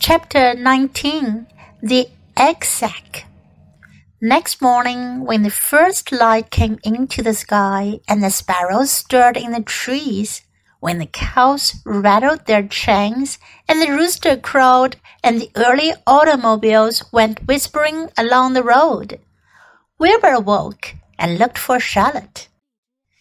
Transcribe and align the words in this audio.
Chapter 0.00 0.54
19 0.54 1.48
The 1.82 2.08
Egg 2.36 2.64
Sac. 2.64 3.26
Next 4.22 4.62
morning, 4.62 5.24
when 5.24 5.42
the 5.42 5.50
first 5.50 6.12
light 6.12 6.50
came 6.50 6.78
into 6.84 7.20
the 7.20 7.34
sky 7.34 7.98
and 8.06 8.22
the 8.22 8.30
sparrows 8.30 8.92
stirred 8.92 9.36
in 9.36 9.50
the 9.50 9.60
trees, 9.60 10.42
when 10.78 10.98
the 10.98 11.06
cows 11.06 11.82
rattled 11.84 12.46
their 12.46 12.62
chains 12.62 13.38
and 13.68 13.82
the 13.82 13.90
rooster 13.90 14.36
crowed 14.36 14.96
and 15.24 15.40
the 15.40 15.50
early 15.56 15.92
automobiles 16.06 17.04
went 17.12 17.46
whispering 17.48 18.08
along 18.16 18.52
the 18.52 18.62
road, 18.62 19.18
Wilbur 19.98 20.28
awoke 20.28 20.94
and 21.18 21.38
looked 21.38 21.58
for 21.58 21.80
Charlotte. 21.80 22.48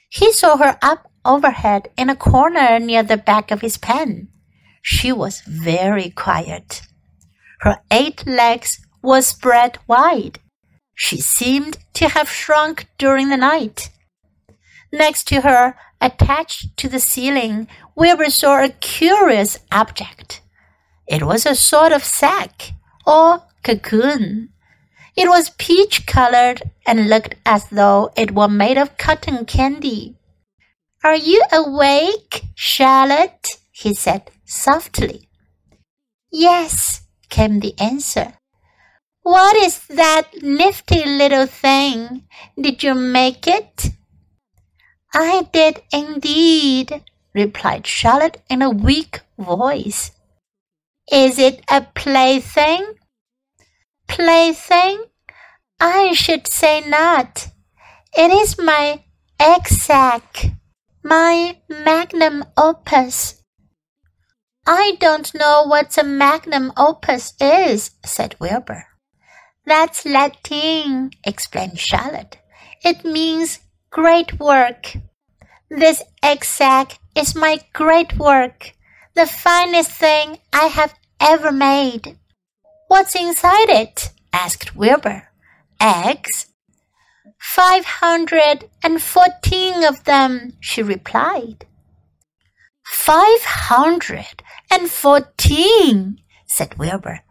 He 0.10 0.32
saw 0.32 0.58
her 0.58 0.78
up 0.84 1.10
overhead 1.26 1.90
in 1.98 2.12
a 2.12 2.16
corner 2.16 2.80
near 2.80 3.02
the 3.02 3.18
back 3.18 3.50
of 3.50 3.62
his 3.62 3.78
pen. 3.78 4.30
She 4.82 5.12
was 5.12 5.42
very 5.42 6.10
quiet. 6.10 6.82
Her 7.62 7.80
eight 7.92 8.26
legs 8.26 8.80
were 9.02 9.22
spread 9.22 9.80
wide. 9.88 10.40
She 10.96 11.20
seemed 11.22 11.78
to 11.94 12.10
have 12.10 12.30
shrunk 12.30 12.88
during 12.98 13.30
the 13.30 13.38
night. 13.38 13.90
Next 14.92 15.28
to 15.28 15.42
her, 15.42 15.76
attached 16.02 16.78
to 16.78 16.88
the 16.88 17.00
ceiling, 17.00 17.68
Wilbur 17.96 18.30
saw 18.30 18.64
a 18.64 18.70
curious 18.70 19.60
object. 19.72 20.42
It 21.08 21.24
was 21.24 21.46
a 21.46 21.56
sort 21.56 21.92
of 21.92 22.04
sack 22.04 22.74
or 23.06 23.44
cocoon. 23.64 24.50
It 25.16 25.28
was 25.30 25.52
peach 25.52 26.06
colored 26.06 26.62
and 26.86 27.10
looked 27.10 27.36
as 27.46 27.68
though 27.70 28.12
it 28.16 28.32
were 28.32 28.48
made 28.48 28.78
of 28.78 28.98
cotton 28.98 29.46
candy. 29.46 30.16
Are 31.04 31.16
you 31.16 31.42
awake, 31.52 32.44
Charlotte? 32.56 33.58
he 33.72 33.94
said 33.94 34.30
softly. 34.48 35.30
Yes, 36.32 37.02
came 37.30 37.60
the 37.60 37.76
answer. 37.80 38.34
What 39.22 39.56
is 39.58 39.86
that 39.88 40.42
nifty 40.42 41.04
little 41.06 41.48
thing? 41.48 42.24
Did 42.60 42.82
you 42.82 42.96
make 42.96 43.46
it? 43.46 43.92
I 45.14 45.48
did 45.52 45.82
indeed, 45.92 47.04
replied 47.34 47.86
Charlotte 47.86 48.42
in 48.50 48.62
a 48.62 48.70
weak 48.70 49.20
voice. 49.38 50.12
Is 51.12 51.40
it 51.40 51.62
a 51.70 51.82
plaything? 51.82 52.94
Plaything? 54.08 55.04
I 55.80 56.14
should 56.14 56.48
say 56.48 56.82
not. 56.88 57.50
It 58.18 58.32
is 58.32 58.58
my 58.58 59.04
sack, 59.66 60.52
my 61.04 61.58
magnum 61.70 62.46
opus. 62.58 63.37
I 64.70 64.98
don't 65.00 65.34
know 65.34 65.64
what 65.66 65.98
a 65.98 66.04
magnum 66.04 66.74
opus 66.76 67.34
is, 67.40 67.92
said 68.04 68.36
Wilbur. 68.38 68.86
That's 69.66 70.06
Latin, 70.06 71.12
explained 71.24 71.80
Charlotte. 71.80 72.38
It 72.84 73.06
means 73.06 73.60
great 73.92 74.38
work. 74.42 74.98
This 75.70 76.04
egg 76.22 76.44
sac 76.44 77.00
is 77.16 77.34
my 77.34 77.62
great 77.72 78.18
work, 78.18 78.74
the 79.16 79.26
finest 79.26 79.92
thing 79.92 80.40
I 80.52 80.66
have 80.66 80.94
ever 81.22 81.54
made. 81.54 82.18
What's 82.90 83.16
inside 83.16 83.70
it? 83.70 84.12
asked 84.34 84.76
Wilbur. 84.76 85.30
Eggs? 85.80 86.48
Five 87.40 87.86
hundred 87.86 88.70
and 88.84 89.02
fourteen 89.02 89.86
of 89.86 90.04
them, 90.04 90.58
she 90.60 90.84
replied. 90.84 91.66
Five 93.08 93.46
hundred 93.46 94.44
and 94.70 94.92
fourteen, 94.92 96.20
said 96.46 96.78
Wilbur. 96.78 97.22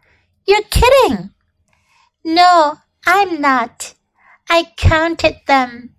You're 0.47 0.63
kidding. 0.71 1.29
No, 2.25 2.79
I'm 3.05 3.39
not. 3.39 3.93
I 4.49 4.73
counted 4.75 5.35
them. 5.45 5.93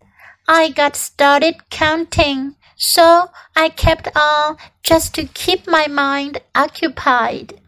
I 0.48 0.70
got 0.70 0.96
started 0.96 1.70
counting, 1.70 2.56
so 2.75 3.30
I 3.54 3.69
kept 3.69 4.08
on 4.16 4.56
just 4.82 5.14
to 5.14 5.26
keep 5.26 5.69
my 5.69 5.86
mind 5.86 6.41
occupied. 6.56 7.60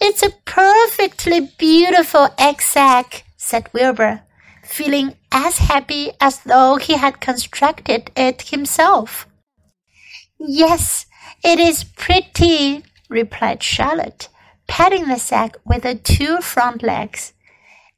It's 0.00 0.22
a 0.22 0.38
perfectly 0.44 1.50
beautiful 1.58 2.28
egg 2.38 2.62
sac, 2.62 3.24
said 3.36 3.68
Wilbur, 3.72 4.20
feeling 4.62 5.16
as 5.32 5.58
happy 5.58 6.12
as 6.20 6.38
though 6.44 6.76
he 6.76 6.96
had 6.96 7.20
constructed 7.20 8.12
it 8.14 8.42
himself. 8.42 9.26
Yes, 10.38 11.06
it 11.42 11.58
is 11.58 11.84
pretty, 11.84 12.84
replied 13.08 13.62
Charlotte, 13.62 14.28
patting 14.66 15.08
the 15.08 15.18
sack 15.18 15.56
with 15.64 15.84
her 15.84 15.94
two 15.94 16.40
front 16.40 16.82
legs. 16.82 17.32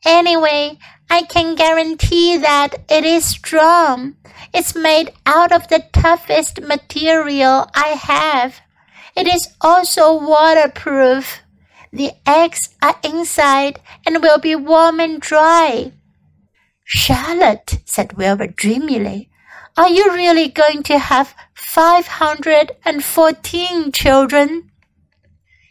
Anyway, 0.05 0.79
I 1.11 1.23
can 1.23 1.57
guarantee 1.57 2.37
that 2.39 2.77
it 2.89 3.05
is 3.05 3.25
strong. 3.25 4.15
It's 4.55 4.75
made 4.75 5.13
out 5.27 5.51
of 5.51 5.69
the 5.69 5.85
toughest 5.93 6.61
material 6.61 7.69
I 7.75 7.89
have. 8.01 8.61
It 9.17 9.27
is 9.27 9.49
also 9.61 10.15
waterproof. 10.15 11.41
The 11.93 12.13
eggs 12.25 12.69
are 12.81 13.01
inside 13.03 13.81
and 14.07 14.23
will 14.23 14.39
be 14.39 14.55
warm 14.55 15.01
and 15.01 15.21
dry. 15.21 15.93
Charlotte, 16.85 17.81
said 17.85 18.13
Wilbur 18.13 18.47
dreamily, 18.47 19.31
are 19.77 19.89
you 19.89 20.13
really 20.13 20.49
going 20.49 20.83
to 20.85 20.99
have 20.99 21.35
five 21.59 22.07
hundred 22.07 22.73
and 22.85 23.05
fourteen 23.05 23.93
children? 23.93 24.71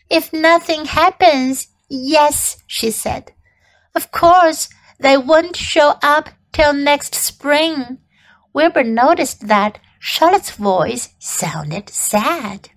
If 0.09 0.31
nothing 0.31 0.85
happens, 0.85 1.67
yes, 1.89 2.61
she 2.67 2.91
said. 2.91 3.31
Of 3.95 4.11
course, 4.11 4.69
they 4.99 5.17
won't 5.17 5.55
show 5.55 5.95
up 6.03 6.29
till 6.51 6.73
next 6.73 7.15
spring. 7.15 7.99
Wilbur 8.53 8.83
noticed 8.83 9.47
that 9.47 9.79
Charlotte's 9.99 10.51
voice 10.51 11.09
sounded 11.19 11.89
sad. 11.89 12.69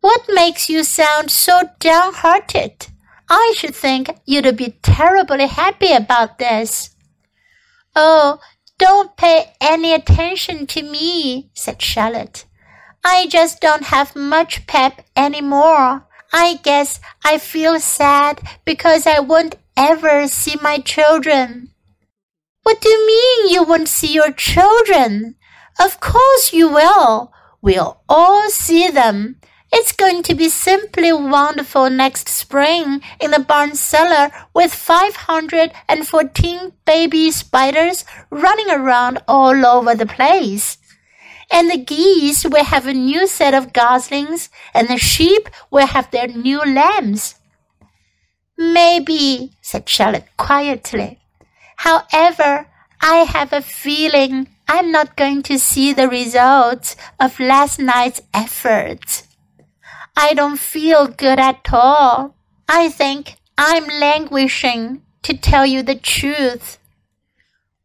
What 0.00 0.26
makes 0.28 0.68
you 0.68 0.84
sound 0.84 1.30
so 1.30 1.62
downhearted? 1.78 2.88
I 3.28 3.54
should 3.56 3.74
think 3.74 4.10
you'd 4.26 4.56
be 4.56 4.78
terribly 4.82 5.46
happy 5.46 5.92
about 5.92 6.38
this. 6.38 6.90
Oh, 7.96 8.38
don't 8.84 9.16
pay 9.16 9.50
any 9.62 9.94
attention 9.94 10.66
to 10.66 10.82
me, 10.82 11.48
said 11.54 11.80
Charlotte. 11.80 12.44
I 13.02 13.26
just 13.28 13.62
don't 13.62 13.84
have 13.84 14.14
much 14.14 14.66
pep 14.66 15.00
anymore. 15.16 16.06
I 16.34 16.60
guess 16.62 17.00
I 17.24 17.38
feel 17.38 17.80
sad 17.80 18.42
because 18.66 19.06
I 19.06 19.20
won't 19.20 19.54
ever 19.74 20.28
see 20.28 20.56
my 20.60 20.80
children. 20.80 21.70
What 22.62 22.82
do 22.82 22.90
you 22.90 23.06
mean 23.06 23.54
you 23.54 23.62
won't 23.64 23.88
see 23.88 24.12
your 24.12 24.32
children? 24.32 25.36
Of 25.80 25.98
course 26.00 26.52
you 26.52 26.68
will. 26.68 27.32
We'll 27.62 28.02
all 28.06 28.50
see 28.50 28.90
them. 28.90 29.40
It's 29.76 29.90
going 29.90 30.22
to 30.22 30.36
be 30.36 30.50
simply 30.50 31.12
wonderful 31.12 31.90
next 31.90 32.28
spring 32.28 33.02
in 33.20 33.32
the 33.32 33.40
barn 33.40 33.74
cellar 33.74 34.30
with 34.54 34.72
514 34.72 36.72
baby 36.86 37.32
spiders 37.32 38.04
running 38.30 38.70
around 38.70 39.18
all 39.26 39.66
over 39.66 39.96
the 39.96 40.06
place. 40.06 40.78
And 41.50 41.68
the 41.68 41.76
geese 41.76 42.44
will 42.44 42.62
have 42.62 42.86
a 42.86 42.94
new 42.94 43.26
set 43.26 43.52
of 43.52 43.72
goslings, 43.72 44.48
and 44.72 44.86
the 44.86 44.96
sheep 44.96 45.48
will 45.72 45.88
have 45.88 46.08
their 46.12 46.28
new 46.28 46.64
lambs. 46.64 47.34
Maybe, 48.56 49.56
said 49.60 49.88
Charlotte 49.88 50.28
quietly. 50.36 51.18
However, 51.78 52.68
I 53.00 53.24
have 53.24 53.52
a 53.52 53.60
feeling 53.60 54.46
I'm 54.68 54.92
not 54.92 55.16
going 55.16 55.42
to 55.42 55.58
see 55.58 55.92
the 55.92 56.08
results 56.08 56.94
of 57.18 57.40
last 57.40 57.80
night's 57.80 58.22
efforts. 58.32 59.23
I 60.16 60.34
don't 60.34 60.58
feel 60.58 61.06
good 61.06 61.38
at 61.38 61.68
all. 61.72 62.36
I 62.68 62.88
think 62.88 63.36
I'm 63.58 63.86
languishing, 63.86 65.02
to 65.22 65.36
tell 65.36 65.66
you 65.66 65.82
the 65.82 65.94
truth. 65.94 66.78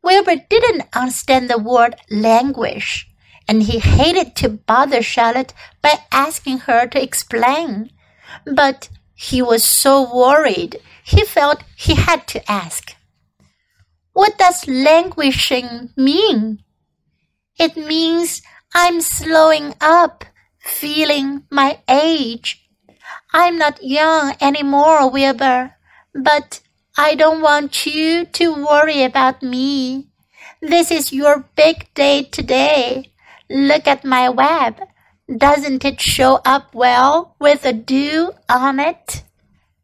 Wilbur 0.04 0.36
didn't 0.50 0.88
understand 0.94 1.50
the 1.50 1.58
word 1.58 1.96
languish, 2.10 3.10
and 3.48 3.64
he 3.64 3.80
hated 3.80 4.36
to 4.38 4.50
bother 4.50 5.02
Charlotte 5.02 5.54
by 5.82 5.96
asking 6.12 6.60
her 6.60 6.88
to 6.88 7.02
explain. 7.02 7.92
But 8.46 8.90
he 9.16 9.42
was 9.42 9.64
so 9.66 10.16
worried, 10.16 10.80
he 11.04 11.26
felt 11.26 11.64
he 11.76 11.96
had 11.96 12.28
to 12.28 12.52
ask. 12.52 12.96
What 14.14 14.38
does 14.38 14.68
languishing 14.68 15.90
mean? 15.96 16.64
It 17.58 17.76
means 17.76 18.42
I'm 18.74 19.02
slowing 19.02 19.74
up, 19.82 20.26
feeling 20.60 21.44
my 21.50 21.80
age. 21.88 22.70
I'm 23.34 23.58
not 23.58 23.84
young 23.84 24.36
anymore, 24.42 25.10
Wilbur, 25.10 25.76
but 26.14 26.62
I 26.98 27.16
don't 27.16 27.42
want 27.42 27.86
you 27.86 28.26
to 28.26 28.66
worry 28.66 29.04
about 29.04 29.42
me. 29.42 30.10
This 30.62 30.92
is 30.92 31.14
your 31.14 31.46
big 31.56 31.94
day 31.94 32.24
today. 32.24 33.12
Look 33.50 33.88
at 33.88 34.04
my 34.04 34.30
web. 34.30 34.82
Doesn't 35.38 35.86
it 35.86 36.02
show 36.02 36.42
up 36.44 36.74
well 36.76 37.36
with 37.40 37.64
a 37.66 37.74
dew 37.74 38.34
on 38.50 38.80
it? 38.80 39.24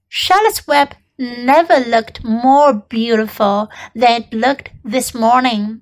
Charlotte's 0.09 0.67
web 0.67 0.95
never 1.17 1.79
looked 1.79 2.23
more 2.23 2.73
beautiful 2.73 3.69
than 3.93 4.23
it 4.23 4.33
looked 4.33 4.71
this 4.83 5.13
morning. 5.13 5.81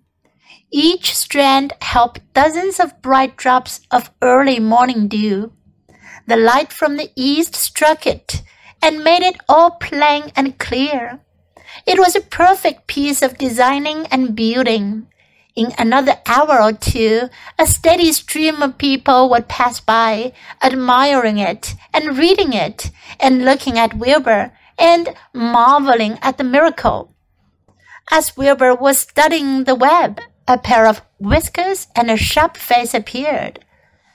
Each 0.75 1.15
strand 1.15 1.73
held 1.81 2.19
dozens 2.33 2.79
of 2.79 2.99
bright 3.03 3.37
drops 3.37 3.81
of 3.91 4.09
early 4.23 4.59
morning 4.59 5.07
dew. 5.07 5.53
The 6.25 6.35
light 6.35 6.73
from 6.73 6.97
the 6.97 7.11
east 7.15 7.55
struck 7.55 8.07
it 8.07 8.41
and 8.81 9.03
made 9.03 9.21
it 9.21 9.37
all 9.47 9.77
plain 9.77 10.31
and 10.35 10.57
clear. 10.57 11.19
It 11.85 11.99
was 11.99 12.15
a 12.15 12.21
perfect 12.21 12.87
piece 12.87 13.21
of 13.21 13.37
designing 13.37 14.07
and 14.07 14.35
building. 14.35 15.05
In 15.55 15.75
another 15.77 16.17
hour 16.25 16.59
or 16.59 16.73
two, 16.73 17.29
a 17.59 17.67
steady 17.67 18.11
stream 18.11 18.63
of 18.63 18.79
people 18.79 19.29
would 19.29 19.47
pass 19.47 19.79
by, 19.79 20.33
admiring 20.63 21.37
it 21.37 21.75
and 21.93 22.17
reading 22.17 22.51
it 22.51 22.89
and 23.19 23.45
looking 23.45 23.77
at 23.77 23.93
Wilbur 23.93 24.51
and 24.79 25.13
marveling 25.35 26.17
at 26.23 26.39
the 26.39 26.43
miracle. 26.43 27.13
As 28.09 28.35
Wilbur 28.35 28.73
was 28.73 28.97
studying 28.97 29.65
the 29.65 29.75
web, 29.75 30.19
a 30.47 30.57
pair 30.57 30.85
of 30.87 31.01
whiskers 31.19 31.87
and 31.95 32.09
a 32.09 32.17
sharp 32.17 32.57
face 32.57 32.93
appeared. 32.93 33.63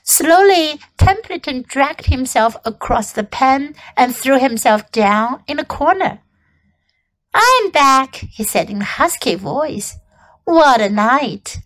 Slowly, 0.03 0.79
Templeton 0.97 1.65
dragged 1.67 2.07
himself 2.07 2.55
across 2.65 3.11
the 3.11 3.23
pen 3.23 3.75
and 3.95 4.15
threw 4.15 4.39
himself 4.39 4.91
down 4.91 5.43
in 5.47 5.59
a 5.59 5.65
corner. 5.65 6.21
I'm 7.33 7.69
back, 7.69 8.15
he 8.15 8.43
said 8.43 8.69
in 8.69 8.81
a 8.81 8.85
husky 8.85 9.35
voice. 9.35 9.97
What 10.45 10.81
a 10.81 10.89
night! 10.89 11.59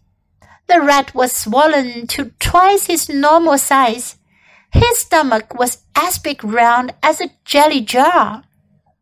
The 0.67 0.81
rat 0.81 1.15
was 1.15 1.31
swollen 1.31 2.07
to 2.07 2.31
twice 2.39 2.87
his 2.87 3.07
normal 3.07 3.57
size. 3.57 4.17
His 4.71 4.97
stomach 4.97 5.53
was 5.57 5.83
as 5.95 6.17
big 6.17 6.43
round 6.43 6.93
as 7.01 7.21
a 7.21 7.31
jelly 7.45 7.81
jar. 7.81 8.43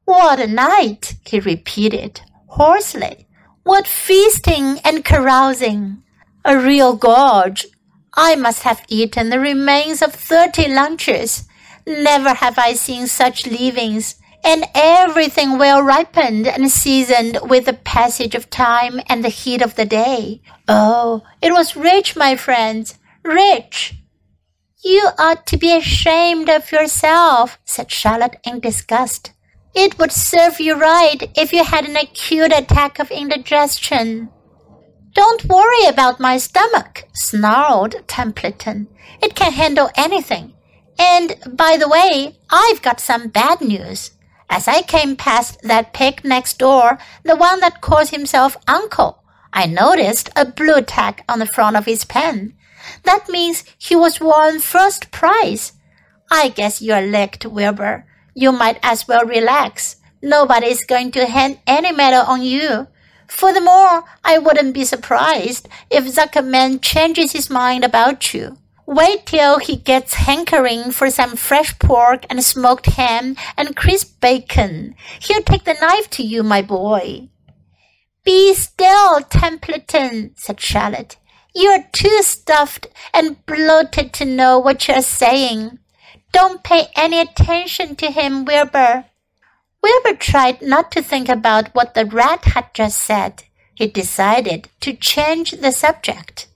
What 0.05 0.39
a 0.39 0.47
night! 0.47 1.15
he 1.25 1.39
repeated 1.39 2.21
hoarsely. 2.47 3.27
What 3.63 3.85
feasting 3.85 4.79
and 4.83 5.05
carousing! 5.05 6.01
A 6.43 6.57
real 6.57 6.95
gorge. 6.95 7.67
I 8.15 8.35
must 8.35 8.63
have 8.63 8.83
eaten 8.87 9.29
the 9.29 9.39
remains 9.39 10.01
of 10.01 10.13
thirty 10.13 10.67
lunches. 10.67 11.47
Never 11.85 12.33
have 12.33 12.57
I 12.57 12.73
seen 12.73 13.05
such 13.05 13.45
leavings 13.45 14.15
and 14.43 14.65
everything 14.73 15.59
well 15.59 15.83
ripened 15.83 16.47
and 16.47 16.71
seasoned 16.71 17.37
with 17.43 17.65
the 17.65 17.73
passage 17.73 18.33
of 18.33 18.49
time 18.49 18.99
and 19.07 19.23
the 19.23 19.29
heat 19.29 19.61
of 19.61 19.75
the 19.75 19.85
day. 19.85 20.41
Oh, 20.67 21.21
it 21.41 21.51
was 21.51 21.75
rich, 21.75 22.15
my 22.15 22.35
friends, 22.35 22.97
rich. 23.23 23.93
You 24.83 25.09
ought 25.19 25.45
to 25.47 25.57
be 25.57 25.77
ashamed 25.77 26.49
of 26.49 26.71
yourself, 26.71 27.59
said 27.63 27.91
Charlotte 27.91 28.37
in 28.43 28.59
disgust. 28.59 29.31
It 29.73 29.97
would 29.97 30.11
serve 30.11 30.59
you 30.59 30.75
right 30.75 31.31
if 31.35 31.53
you 31.53 31.63
had 31.63 31.85
an 31.85 31.95
acute 31.95 32.51
attack 32.51 32.99
of 32.99 33.09
indigestion. 33.09 34.29
Don't 35.13 35.45
worry 35.45 35.85
about 35.87 36.19
my 36.19 36.37
stomach, 36.37 37.05
snarled 37.13 38.07
Templeton. 38.07 38.87
It 39.21 39.35
can 39.35 39.53
handle 39.53 39.89
anything. 39.95 40.53
And 40.99 41.35
by 41.47 41.77
the 41.77 41.89
way, 41.89 42.37
I've 42.49 42.81
got 42.81 42.99
some 42.99 43.29
bad 43.29 43.61
news. 43.61 44.11
As 44.49 44.67
I 44.67 44.81
came 44.81 45.15
past 45.15 45.61
that 45.63 45.93
pig 45.93 46.25
next 46.25 46.59
door, 46.59 46.99
the 47.23 47.37
one 47.37 47.61
that 47.61 47.81
calls 47.81 48.09
himself 48.09 48.57
Uncle, 48.67 49.23
I 49.53 49.65
noticed 49.65 50.29
a 50.35 50.45
blue 50.45 50.81
tag 50.81 51.23
on 51.29 51.39
the 51.39 51.45
front 51.45 51.77
of 51.77 51.85
his 51.85 52.03
pen. 52.03 52.55
That 53.03 53.29
means 53.29 53.63
he 53.77 53.95
was 53.95 54.19
won 54.19 54.59
first 54.59 55.11
prize. 55.11 55.73
I 56.29 56.49
guess 56.49 56.81
you're 56.81 57.01
licked, 57.01 57.45
Wilbur. 57.45 58.05
You 58.33 58.51
might 58.51 58.79
as 58.83 59.07
well 59.07 59.25
relax. 59.25 59.97
Nobody's 60.21 60.85
going 60.85 61.11
to 61.13 61.25
hand 61.25 61.59
any 61.65 61.91
medal 61.91 62.21
on 62.21 62.43
you. 62.43 62.87
Furthermore, 63.27 64.03
I 64.23 64.37
wouldn't 64.37 64.73
be 64.73 64.85
surprised 64.85 65.67
if 65.89 66.05
Zuckerman 66.05 66.81
changes 66.81 67.31
his 67.31 67.49
mind 67.49 67.83
about 67.83 68.33
you. 68.33 68.57
Wait 68.85 69.25
till 69.25 69.59
he 69.59 69.77
gets 69.77 70.15
hankering 70.15 70.91
for 70.91 71.09
some 71.09 71.37
fresh 71.37 71.77
pork 71.79 72.25
and 72.29 72.43
smoked 72.43 72.87
ham 72.87 73.37
and 73.57 73.75
crisp 73.75 74.19
bacon. 74.19 74.95
He'll 75.21 75.43
take 75.43 75.63
the 75.63 75.75
knife 75.75 76.09
to 76.11 76.23
you, 76.23 76.43
my 76.43 76.61
boy. 76.61 77.29
Be 78.25 78.53
still, 78.53 79.21
Templeton, 79.21 80.33
said 80.35 80.59
Charlotte. 80.59 81.15
You're 81.55 81.85
too 81.91 82.21
stuffed 82.21 82.87
and 83.13 83.43
bloated 83.45 84.13
to 84.13 84.25
know 84.25 84.59
what 84.59 84.87
you're 84.87 85.01
saying. 85.01 85.79
Don't 86.31 86.63
pay 86.63 86.87
any 86.95 87.19
attention 87.19 87.95
to 87.97 88.11
him, 88.11 88.45
Wilbur. 88.45 89.05
Wilbur 89.83 90.15
tried 90.15 90.61
not 90.61 90.91
to 90.91 91.01
think 91.01 91.27
about 91.27 91.73
what 91.75 91.93
the 91.93 92.05
rat 92.05 92.45
had 92.45 92.73
just 92.73 92.99
said. 93.03 93.43
He 93.73 93.87
decided 93.87 94.69
to 94.81 94.93
change 94.93 95.51
the 95.51 95.71
subject. 95.71 96.47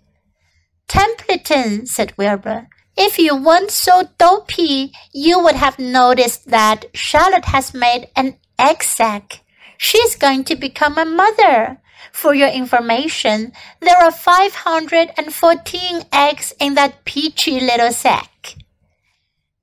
Templeton, 0.88 1.88
said 1.88 2.13
Wilbur, 2.18 2.68
if 2.95 3.19
you 3.19 3.36
weren't 3.36 3.72
so 3.72 4.10
dopey, 4.18 4.94
you 5.12 5.39
would 5.39 5.56
have 5.56 5.80
noticed 5.80 6.48
that 6.50 6.86
Charlotte 6.94 7.45
has 7.45 7.74
made 7.74 8.07
an 8.16 8.38
egg 8.57 8.83
sac. 8.83 9.42
She's 9.78 10.16
going 10.16 10.45
to 10.45 10.56
become 10.56 10.98
a 10.98 11.06
mother. 11.06 11.81
For 12.13 12.33
your 12.33 12.48
information, 12.50 13.51
there 13.81 13.98
are 13.98 14.12
514 14.12 16.04
eggs 16.13 16.54
in 16.60 16.75
that 16.75 17.04
peachy 17.04 17.60
little 17.60 17.92
sack. 17.92 18.30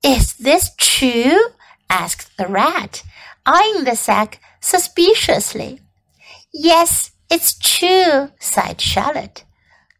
Is 0.03 0.33
this 0.33 0.71
true? 0.77 1.39
asked 1.89 2.35
the 2.37 2.47
rat, 2.47 3.03
eyeing 3.45 3.85
the 3.85 3.95
sack 3.95 4.41
suspiciously. 4.59 5.79
Yes, 6.51 7.11
it's 7.31 7.57
true, 7.57 8.31
sighed 8.39 8.81
Charlotte. 8.81 9.45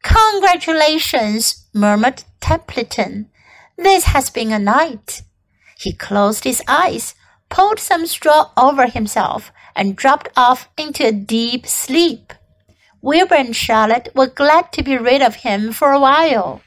Congratulations, 0.04 1.66
murmured 1.74 2.24
Templeton. 2.42 3.30
This 3.78 4.04
has 4.06 4.30
been 4.30 4.52
a 4.52 4.60
night. 4.60 5.22
He 5.78 5.94
closed 5.94 6.44
his 6.44 6.62
eyes, 6.68 7.16
pulled 7.50 7.80
some 7.80 8.06
straw 8.06 8.52
over 8.58 8.88
himself, 8.88 9.54
and 9.74 9.96
dropped 9.96 10.30
off 10.36 10.68
into 10.78 11.08
a 11.08 11.14
deep 11.14 11.66
sleep. 11.66 12.34
Wilbur 13.02 13.36
and 13.36 13.56
Charlotte 13.56 14.10
were 14.14 14.28
glad 14.28 14.74
to 14.74 14.84
be 14.84 14.98
rid 14.98 15.22
of 15.22 15.36
him 15.36 15.72
for 15.72 15.92
a 15.92 16.00
while. 16.00 16.62